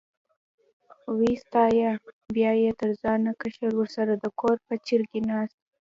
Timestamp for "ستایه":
1.43-1.91